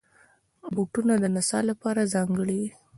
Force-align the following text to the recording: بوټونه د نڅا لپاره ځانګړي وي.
بوټونه 0.73 1.13
د 1.19 1.25
نڅا 1.35 1.59
لپاره 1.69 2.09
ځانګړي 2.13 2.57
وي. 2.63 2.69